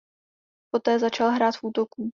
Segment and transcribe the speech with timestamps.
[0.71, 2.09] Poté začal hrát v útoku.